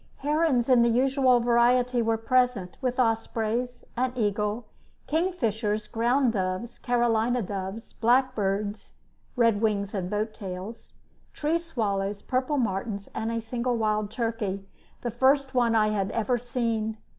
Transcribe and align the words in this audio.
Herons 0.17 0.67
in 0.67 0.81
the 0.81 0.89
usual 0.89 1.39
variety 1.41 2.01
were 2.01 2.17
present, 2.17 2.75
with 2.81 2.99
ospreys, 2.99 3.85
an 3.95 4.11
eagle, 4.15 4.65
kingfishers, 5.05 5.85
ground 5.85 6.33
doves, 6.33 6.79
Carolina 6.79 7.43
doves, 7.43 7.93
blackbirds 7.93 8.93
(red 9.35 9.61
wings 9.61 9.93
and 9.93 10.09
boat 10.09 10.33
tails), 10.33 10.95
tree 11.33 11.59
swallows, 11.59 12.23
purple 12.23 12.57
martins, 12.57 13.09
and 13.13 13.31
a 13.31 13.39
single 13.41 13.77
wild 13.77 14.09
turkey, 14.09 14.67
the 15.01 15.11
first 15.11 15.53
one 15.53 15.75
I 15.75 15.89
had 15.89 16.09
ever 16.09 16.39
seen. 16.39 16.97